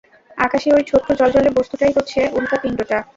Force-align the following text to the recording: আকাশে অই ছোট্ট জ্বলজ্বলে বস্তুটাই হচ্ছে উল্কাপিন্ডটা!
আকাশে 0.37 0.69
অই 0.71 0.83
ছোট্ট 0.89 1.07
জ্বলজ্বলে 1.19 1.49
বস্তুটাই 1.57 1.95
হচ্ছে 1.97 2.19
উল্কাপিন্ডটা! 2.37 2.97